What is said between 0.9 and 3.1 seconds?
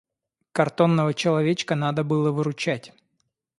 человечка надо было выручать.